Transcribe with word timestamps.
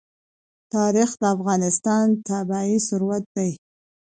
تاریخ 0.73 1.09
د 1.21 1.23
افغانستان 1.35 2.05
طبعي 2.27 2.75
ثروت 2.87 3.23
دی. 3.35 3.51